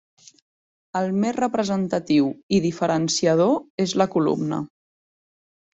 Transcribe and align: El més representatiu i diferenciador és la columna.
El 1.01 1.09
més 1.25 1.35
representatiu 1.39 2.31
i 2.59 2.63
diferenciador 2.65 3.55
és 3.87 3.97
la 4.05 4.13
columna. 4.19 4.63